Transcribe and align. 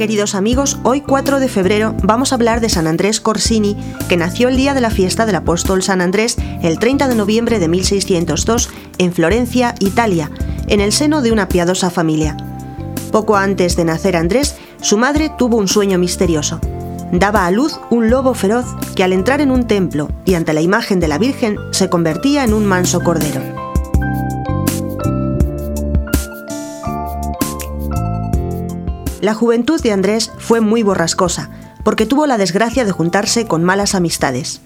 Queridos 0.00 0.34
amigos, 0.34 0.78
hoy 0.82 1.02
4 1.02 1.40
de 1.40 1.48
febrero 1.48 1.94
vamos 2.02 2.32
a 2.32 2.36
hablar 2.36 2.62
de 2.62 2.70
San 2.70 2.86
Andrés 2.86 3.20
Corsini, 3.20 3.76
que 4.08 4.16
nació 4.16 4.48
el 4.48 4.56
día 4.56 4.72
de 4.72 4.80
la 4.80 4.88
fiesta 4.88 5.26
del 5.26 5.34
apóstol 5.34 5.82
San 5.82 6.00
Andrés 6.00 6.38
el 6.62 6.78
30 6.78 7.06
de 7.06 7.14
noviembre 7.14 7.58
de 7.58 7.68
1602 7.68 8.70
en 8.96 9.12
Florencia, 9.12 9.74
Italia, 9.78 10.30
en 10.68 10.80
el 10.80 10.92
seno 10.92 11.20
de 11.20 11.32
una 11.32 11.50
piadosa 11.50 11.90
familia. 11.90 12.34
Poco 13.12 13.36
antes 13.36 13.76
de 13.76 13.84
nacer 13.84 14.16
Andrés, 14.16 14.56
su 14.80 14.96
madre 14.96 15.30
tuvo 15.36 15.58
un 15.58 15.68
sueño 15.68 15.98
misterioso. 15.98 16.60
Daba 17.12 17.46
a 17.46 17.50
luz 17.50 17.80
un 17.90 18.08
lobo 18.08 18.34
feroz 18.34 18.66
que 18.94 19.02
al 19.02 19.12
entrar 19.12 19.40
en 19.40 19.50
un 19.50 19.66
templo 19.66 20.08
y 20.24 20.34
ante 20.34 20.52
la 20.52 20.60
imagen 20.60 21.00
de 21.00 21.08
la 21.08 21.18
Virgen 21.18 21.56
se 21.72 21.90
convertía 21.90 22.44
en 22.44 22.54
un 22.54 22.64
manso 22.66 23.00
cordero. 23.00 23.42
La 29.20 29.34
juventud 29.34 29.80
de 29.82 29.92
Andrés 29.92 30.30
fue 30.38 30.60
muy 30.60 30.84
borrascosa, 30.84 31.50
porque 31.84 32.06
tuvo 32.06 32.26
la 32.26 32.38
desgracia 32.38 32.84
de 32.84 32.92
juntarse 32.92 33.46
con 33.46 33.64
malas 33.64 33.96
amistades. 33.96 34.60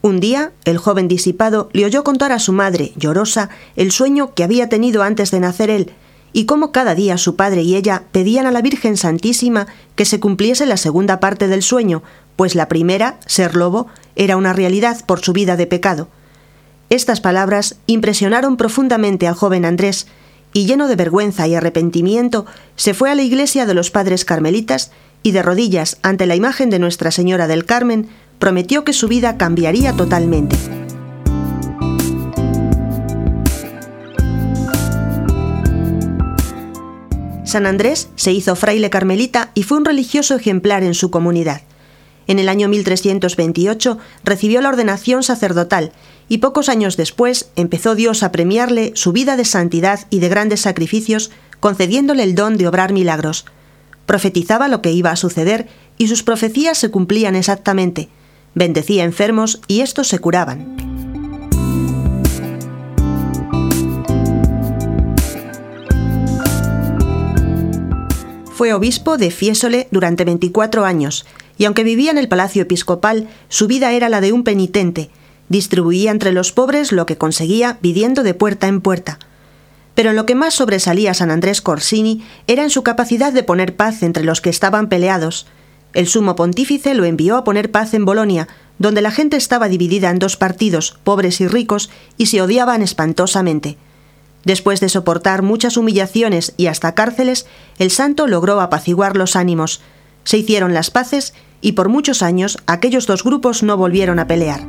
Un 0.00 0.20
día, 0.20 0.52
el 0.64 0.78
joven 0.78 1.06
disipado 1.06 1.68
le 1.72 1.84
oyó 1.84 2.02
contar 2.02 2.32
a 2.32 2.38
su 2.38 2.52
madre, 2.52 2.92
llorosa, 2.96 3.50
el 3.76 3.92
sueño 3.92 4.34
que 4.34 4.42
había 4.42 4.68
tenido 4.68 5.02
antes 5.02 5.30
de 5.30 5.40
nacer 5.40 5.70
él, 5.70 5.92
y 6.34 6.44
cómo 6.44 6.72
cada 6.72 6.94
día 6.94 7.16
su 7.16 7.36
padre 7.36 7.62
y 7.62 7.76
ella 7.76 8.02
pedían 8.12 8.44
a 8.44 8.50
la 8.50 8.60
Virgen 8.60 8.98
Santísima 8.98 9.68
que 9.94 10.04
se 10.04 10.20
cumpliese 10.20 10.66
la 10.66 10.76
segunda 10.76 11.20
parte 11.20 11.46
del 11.48 11.62
sueño, 11.62 12.02
pues 12.36 12.56
la 12.56 12.68
primera, 12.68 13.18
ser 13.24 13.54
lobo, 13.54 13.86
era 14.16 14.36
una 14.36 14.52
realidad 14.52 15.06
por 15.06 15.20
su 15.20 15.32
vida 15.32 15.56
de 15.56 15.68
pecado. 15.68 16.08
Estas 16.90 17.20
palabras 17.20 17.76
impresionaron 17.86 18.56
profundamente 18.56 19.28
al 19.28 19.34
joven 19.34 19.64
Andrés, 19.64 20.08
y 20.52 20.66
lleno 20.66 20.88
de 20.88 20.96
vergüenza 20.96 21.46
y 21.46 21.54
arrepentimiento, 21.54 22.46
se 22.76 22.94
fue 22.94 23.10
a 23.10 23.14
la 23.14 23.22
iglesia 23.22 23.64
de 23.64 23.74
los 23.74 23.90
padres 23.90 24.24
carmelitas 24.24 24.90
y 25.22 25.30
de 25.30 25.42
rodillas 25.42 25.98
ante 26.02 26.26
la 26.26 26.36
imagen 26.36 26.68
de 26.68 26.80
Nuestra 26.80 27.12
Señora 27.12 27.46
del 27.46 27.64
Carmen, 27.64 28.08
prometió 28.40 28.82
que 28.84 28.92
su 28.92 29.06
vida 29.06 29.36
cambiaría 29.36 29.92
totalmente. 29.92 30.83
San 37.54 37.66
Andrés 37.66 38.08
se 38.16 38.32
hizo 38.32 38.56
fraile 38.56 38.90
carmelita 38.90 39.52
y 39.54 39.62
fue 39.62 39.78
un 39.78 39.84
religioso 39.84 40.34
ejemplar 40.34 40.82
en 40.82 40.92
su 40.92 41.12
comunidad. 41.12 41.62
En 42.26 42.40
el 42.40 42.48
año 42.48 42.66
1328 42.66 43.96
recibió 44.24 44.60
la 44.60 44.70
ordenación 44.70 45.22
sacerdotal 45.22 45.92
y 46.28 46.38
pocos 46.38 46.68
años 46.68 46.96
después 46.96 47.50
empezó 47.54 47.94
Dios 47.94 48.24
a 48.24 48.32
premiarle 48.32 48.90
su 48.96 49.12
vida 49.12 49.36
de 49.36 49.44
santidad 49.44 50.00
y 50.10 50.18
de 50.18 50.28
grandes 50.28 50.62
sacrificios, 50.62 51.30
concediéndole 51.60 52.24
el 52.24 52.34
don 52.34 52.56
de 52.56 52.66
obrar 52.66 52.92
milagros. 52.92 53.44
Profetizaba 54.04 54.66
lo 54.66 54.82
que 54.82 54.90
iba 54.90 55.12
a 55.12 55.16
suceder 55.16 55.68
y 55.96 56.08
sus 56.08 56.24
profecías 56.24 56.76
se 56.76 56.90
cumplían 56.90 57.36
exactamente. 57.36 58.08
Bendecía 58.56 59.04
enfermos 59.04 59.60
y 59.68 59.82
estos 59.82 60.08
se 60.08 60.18
curaban. 60.18 60.83
Fue 68.54 68.72
obispo 68.72 69.16
de 69.16 69.30
Fiesole 69.30 69.88
durante 69.90 70.24
24 70.24 70.84
años, 70.84 71.26
y 71.58 71.64
aunque 71.64 71.84
vivía 71.84 72.10
en 72.10 72.18
el 72.18 72.28
palacio 72.28 72.62
episcopal, 72.62 73.28
su 73.48 73.66
vida 73.66 73.92
era 73.92 74.08
la 74.08 74.20
de 74.20 74.32
un 74.32 74.44
penitente, 74.44 75.10
Distribuía 75.48 76.10
entre 76.10 76.32
los 76.32 76.52
pobres 76.52 76.90
lo 76.90 77.04
que 77.06 77.18
conseguía 77.18 77.78
pidiendo 77.80 78.22
de 78.22 78.34
puerta 78.34 78.66
en 78.66 78.80
puerta. 78.80 79.18
Pero 79.94 80.10
en 80.10 80.16
lo 80.16 80.26
que 80.26 80.34
más 80.34 80.54
sobresalía 80.54 81.14
San 81.14 81.30
Andrés 81.30 81.60
Corsini 81.60 82.24
era 82.46 82.62
en 82.62 82.70
su 82.70 82.82
capacidad 82.82 83.32
de 83.32 83.42
poner 83.42 83.76
paz 83.76 84.02
entre 84.02 84.24
los 84.24 84.40
que 84.40 84.50
estaban 84.50 84.88
peleados. 84.88 85.46
El 85.92 86.08
sumo 86.08 86.34
pontífice 86.34 86.94
lo 86.94 87.04
envió 87.04 87.36
a 87.36 87.44
poner 87.44 87.70
paz 87.70 87.94
en 87.94 88.04
Bolonia, 88.04 88.48
donde 88.78 89.02
la 89.02 89.10
gente 89.10 89.36
estaba 89.36 89.68
dividida 89.68 90.10
en 90.10 90.18
dos 90.18 90.36
partidos, 90.36 90.98
pobres 91.04 91.40
y 91.40 91.46
ricos, 91.46 91.90
y 92.16 92.26
se 92.26 92.40
odiaban 92.40 92.82
espantosamente. 92.82 93.76
Después 94.44 94.80
de 94.80 94.88
soportar 94.88 95.42
muchas 95.42 95.76
humillaciones 95.76 96.52
y 96.56 96.66
hasta 96.66 96.94
cárceles, 96.94 97.46
el 97.78 97.90
santo 97.90 98.26
logró 98.26 98.60
apaciguar 98.60 99.16
los 99.16 99.36
ánimos. 99.36 99.80
Se 100.24 100.38
hicieron 100.38 100.74
las 100.74 100.90
paces 100.90 101.34
y 101.60 101.72
por 101.72 101.88
muchos 101.88 102.22
años 102.22 102.58
aquellos 102.66 103.06
dos 103.06 103.24
grupos 103.24 103.62
no 103.62 103.76
volvieron 103.76 104.18
a 104.18 104.26
pelear. 104.26 104.66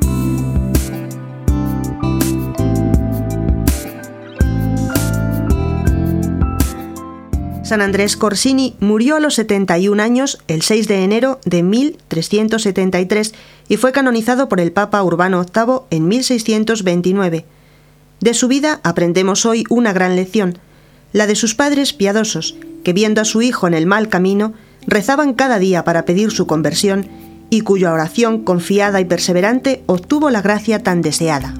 San 7.66 7.80
Andrés 7.80 8.16
Corsini 8.16 8.76
murió 8.78 9.16
a 9.16 9.20
los 9.20 9.34
71 9.34 10.00
años 10.00 10.38
el 10.46 10.62
6 10.62 10.86
de 10.86 11.02
enero 11.02 11.40
de 11.44 11.64
1373 11.64 13.34
y 13.68 13.76
fue 13.76 13.90
canonizado 13.90 14.48
por 14.48 14.60
el 14.60 14.70
Papa 14.70 15.02
Urbano 15.02 15.44
VIII 15.44 15.80
en 15.90 16.06
1629. 16.06 17.44
De 18.20 18.34
su 18.34 18.48
vida 18.48 18.80
aprendemos 18.82 19.46
hoy 19.46 19.64
una 19.68 19.92
gran 19.92 20.16
lección, 20.16 20.58
la 21.12 21.26
de 21.26 21.34
sus 21.34 21.54
padres 21.54 21.92
piadosos, 21.92 22.56
que 22.82 22.92
viendo 22.92 23.20
a 23.20 23.24
su 23.24 23.42
hijo 23.42 23.66
en 23.66 23.74
el 23.74 23.86
mal 23.86 24.08
camino, 24.08 24.54
rezaban 24.86 25.34
cada 25.34 25.58
día 25.58 25.84
para 25.84 26.04
pedir 26.04 26.30
su 26.30 26.46
conversión 26.46 27.08
y 27.50 27.60
cuya 27.60 27.92
oración 27.92 28.42
confiada 28.42 29.00
y 29.00 29.04
perseverante 29.04 29.82
obtuvo 29.86 30.30
la 30.30 30.42
gracia 30.42 30.82
tan 30.82 31.02
deseada. 31.02 31.54